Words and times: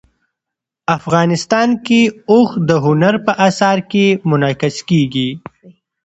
افغانستان 0.97 1.69
کې 1.85 2.01
اوښ 2.31 2.49
د 2.69 2.71
هنر 2.85 3.15
په 3.25 3.31
اثار 3.47 3.77
کې 3.91 4.05
منعکس 4.29 4.75
کېږي. 4.89 5.29